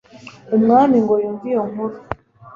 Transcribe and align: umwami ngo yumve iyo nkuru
umwami 0.55 0.97
ngo 1.03 1.13
yumve 1.23 1.45
iyo 1.51 1.63
nkuru 1.71 1.97